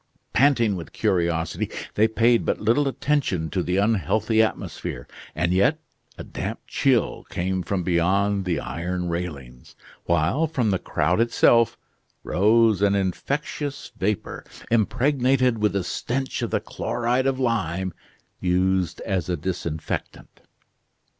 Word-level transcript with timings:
Panting 0.33 0.75
with 0.75 0.93
curiosity, 0.93 1.69
they 1.93 2.07
paid 2.07 2.43
but 2.43 2.59
little 2.59 2.87
attention 2.87 3.51
to 3.51 3.61
the 3.61 3.77
unhealthy 3.77 4.41
atmosphere: 4.41 5.07
and 5.35 5.53
yet 5.53 5.77
a 6.17 6.23
damp 6.23 6.59
chill 6.65 7.23
came 7.29 7.61
from 7.61 7.83
beyond 7.83 8.43
the 8.45 8.59
iron 8.59 9.09
railings, 9.09 9.75
while 10.05 10.47
from 10.47 10.71
the 10.71 10.79
crowd 10.79 11.19
itself 11.21 11.77
rose 12.23 12.81
an 12.81 12.95
infectious 12.95 13.91
vapor, 13.95 14.43
impregnated 14.71 15.59
with 15.59 15.73
the 15.73 15.83
stench 15.83 16.41
of 16.41 16.49
the 16.49 16.59
chloride 16.59 17.27
of 17.27 17.39
lime 17.39 17.93
used 18.39 19.01
as 19.01 19.29
a 19.29 19.37
disinfectant. 19.37 20.41